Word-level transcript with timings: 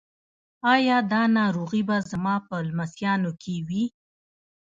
ایا 0.73 0.97
دا 1.11 1.21
ناروغي 1.37 1.81
به 1.89 1.97
زما 2.11 2.35
په 2.47 2.55
لمسیانو 2.67 3.31
کې 3.41 3.55
وي؟ 3.67 3.83